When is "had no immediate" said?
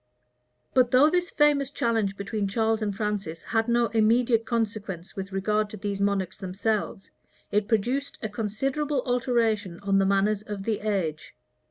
3.43-4.47